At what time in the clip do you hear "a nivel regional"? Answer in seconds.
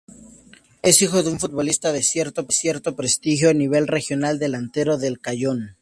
3.51-4.39